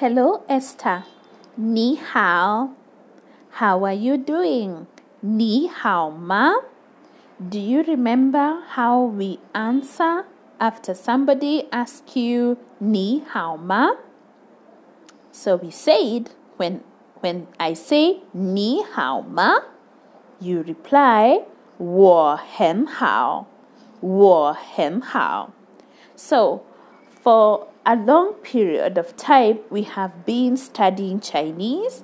[0.00, 1.04] Hello, Esther.
[1.56, 2.70] Ni hao.
[3.50, 4.86] How are you doing?
[5.22, 6.60] Ni hao ma.
[7.38, 10.24] Do you remember how we answer
[10.60, 13.96] after somebody asks you ni hao ma?
[15.32, 16.82] So we said when
[17.20, 19.60] when I say ni hao ma,
[20.40, 21.44] you reply
[21.78, 23.46] 我很好,
[24.00, 25.50] 我很好.
[26.14, 26.60] So
[27.22, 32.03] for a long period of time we have been studying Chinese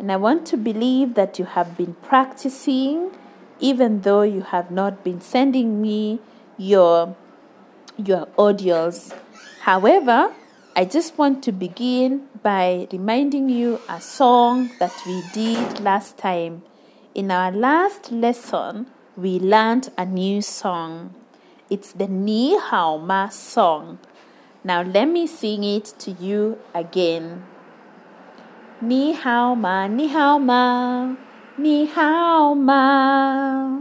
[0.00, 3.12] and I want to believe that you have been practicing
[3.60, 6.18] even though you have not been sending me
[6.58, 7.14] your
[7.96, 9.16] your audios.
[9.60, 10.34] However,
[10.74, 16.62] I just want to begin by reminding you a song that we did last time.
[17.14, 21.14] In our last lesson, we learned a new song.
[21.68, 24.00] It's the Ni Hao Ma song.
[24.63, 27.43] Now let me sing it to you again.
[28.81, 31.15] Ni hao ma, ni hao ma,
[31.57, 33.79] ni hao ma,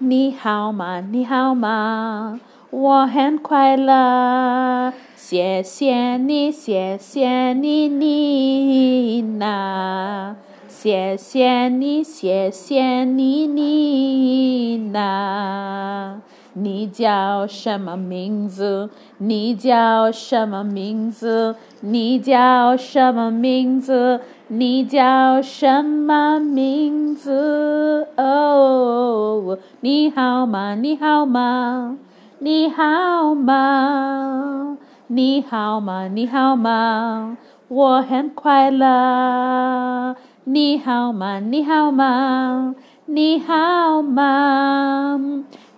[0.00, 2.38] ni hao ma, ni hao ma.
[2.70, 10.34] 我很快乐，谢谢你，谢谢你，你呐，
[10.66, 16.20] 谢谢你，谢谢你，你呐。
[16.53, 18.89] 你叫什么名字？
[19.19, 21.55] 你叫什么名字？
[21.81, 24.21] 你叫什么名字？
[24.47, 28.07] 你叫什么名字？
[28.17, 30.75] 哦，你好吗？
[30.75, 31.97] 你好吗？
[32.39, 34.77] 你好吗？
[35.07, 36.07] 你好吗？
[36.07, 37.37] 你好吗？
[37.67, 40.15] 我很快乐。
[40.45, 41.39] 你好吗？
[41.39, 42.73] 你好吗？
[43.05, 44.78] 你好吗？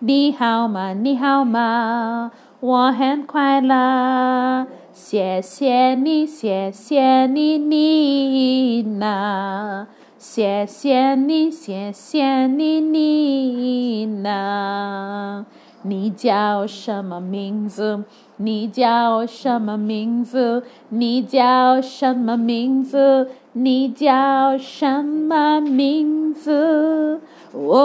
[0.04, 0.94] 你好吗？
[0.94, 2.32] 你好吗？
[2.60, 4.66] 我很快乐。
[4.92, 9.88] 谢谢你，谢谢你，你呢？
[10.18, 15.46] 谢谢你，谢谢你，你呢？
[15.84, 18.04] 你叫什么名字？
[18.38, 20.64] 你叫什么名字？
[20.90, 23.30] 你叫什么名字？
[23.54, 27.22] 你叫什么名字？
[27.54, 27.78] Whoa!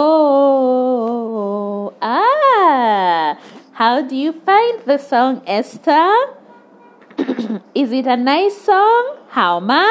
[2.01, 3.37] Ah!
[3.73, 6.15] How do you find the song, Esther?
[7.75, 9.17] Is it a nice song?
[9.27, 9.85] How ma?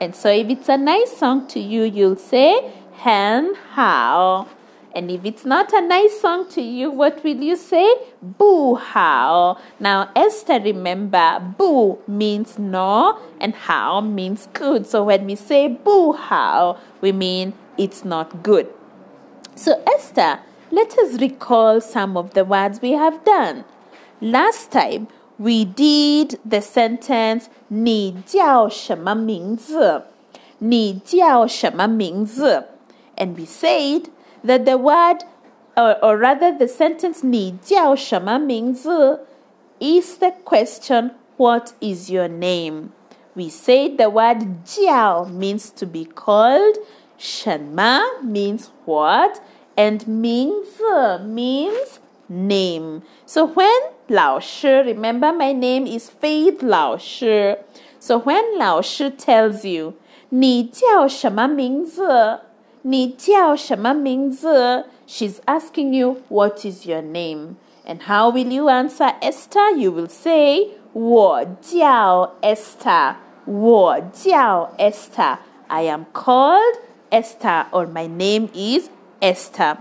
[0.00, 4.48] And so, if it's a nice song to you, you'll say hen how.
[4.92, 7.94] And if it's not a nice song to you, what will you say?
[8.20, 9.56] Boo how.
[9.78, 14.84] Now, Esther, remember, boo means no and how means good.
[14.88, 18.66] So when we say boo how, we mean it's not good.
[19.59, 20.39] So, Esther,
[20.71, 23.63] let us recall some of the words we have done.
[24.21, 25.07] Last time,
[25.37, 30.03] we did the sentence 你叫什么名字?
[30.59, 32.65] 你叫什么名字?
[33.17, 34.09] And we said
[34.43, 35.23] that the word,
[35.75, 39.25] or, or rather the sentence 你叫什么名字
[39.79, 42.91] is the question, what is your name?
[43.35, 46.77] We said the word 叫 means to be called,
[47.19, 49.39] 什么 means what,
[49.75, 53.01] and 名字 means name.
[53.25, 53.67] So when
[54.07, 57.59] 老师, remember my name is Faith 老师.
[57.99, 59.93] So when 老师 tells you
[60.29, 62.41] 你叫什么名字
[62.83, 64.85] 你叫什么名字?
[65.07, 67.55] She's asking you, what is your name?
[67.83, 69.71] And how will you answer Esther?
[69.75, 73.15] You will say, 我叫 Esther.
[73.45, 75.37] 我叫 Esther.
[75.67, 76.77] I am called
[77.11, 78.89] Esther or my name is
[79.21, 79.77] Esther.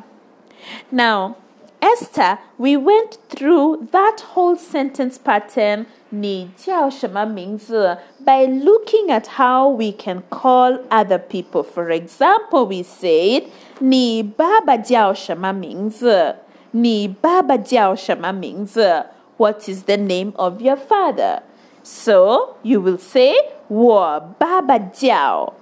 [0.91, 1.37] Now,
[1.81, 10.23] Esther, we went through that whole sentence pattern 你叫什么名字 by looking at how we can
[10.31, 11.63] call other people.
[11.63, 13.45] For example, we said
[13.81, 16.37] 你爸爸叫什么名字？
[16.71, 19.07] 你爸爸叫什么名字？
[19.37, 21.43] What is the name of your father?
[21.83, 23.35] So you will say
[23.69, 25.53] 我爸爸叫。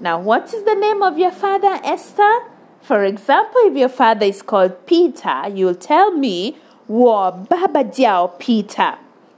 [0.00, 2.42] Now, what is the name of your father, Esther?
[2.80, 6.56] For example, if your father is called Peter, you'll tell me
[6.88, 8.94] 我爸爸叫 Peter.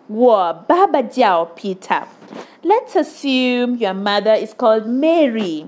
[0.06, 2.04] 我爸爸叫 Peter.
[2.62, 5.66] Let's assume your mother is called Mary.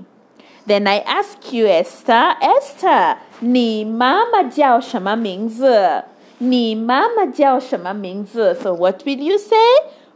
[0.65, 6.03] Then I ask you, Esther, Esther, 你妈妈叫什么名字？
[6.39, 8.53] 你妈妈叫什么名字？
[8.55, 9.57] So what will you say?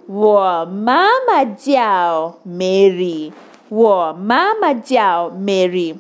[0.08, 3.32] 我妈妈叫 Mary.
[3.70, 5.98] 我妈妈叫 Mary.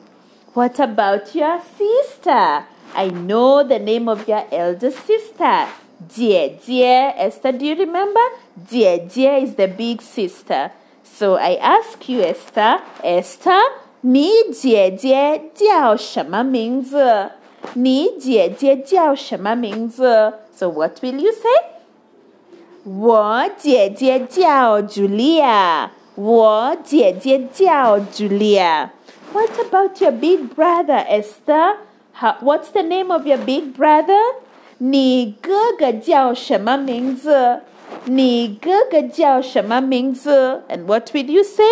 [0.54, 2.64] What about your sister?
[2.94, 5.68] I know the name of your elder sister.
[6.10, 8.20] 姐姐 Esther, do you remember?
[8.68, 10.72] 姐姐 is the big sister.
[11.04, 13.62] So I ask you, Esther, Esther,
[14.02, 17.32] 你姐姐叫什么名字？
[17.76, 20.34] 你姐姐叫什么名字？
[20.54, 21.50] So what will you say?
[22.84, 25.90] 我姐姐叫 Julia。
[26.16, 31.78] 我姐姐叫 Julia。What about your big brother, Esther?
[32.14, 34.20] How, what's the name of your big brother?
[34.78, 37.62] 你哥哥叫什么名字？
[38.06, 40.64] 你哥哥叫什么名字？
[40.70, 41.64] And what will you say?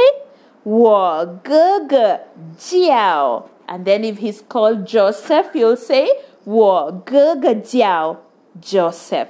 [0.64, 2.20] 我哥哥
[2.58, 3.46] 叫。
[3.68, 6.08] And then if he's called Joseph, you'll say
[6.44, 8.18] 我哥哥叫
[8.62, 9.28] Joseph.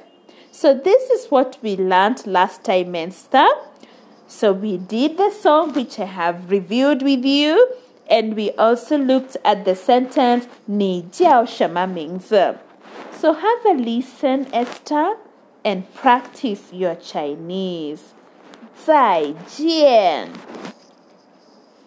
[0.52, 3.48] So this is what we learned last time, Esther.
[4.28, 7.74] So we did the song which I have reviewed with you,
[8.08, 12.56] and we also looked at the sentence 你叫什么名字?
[13.20, 15.18] So have a listen, Esther,
[15.64, 18.00] and practice your Chinese.
[18.86, 20.30] 再见。